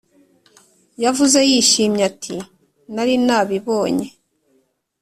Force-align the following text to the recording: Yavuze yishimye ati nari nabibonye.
Yavuze 1.03 1.39
yishimye 1.49 2.03
ati 2.11 2.35
nari 2.93 3.13
nabibonye. 3.25 4.07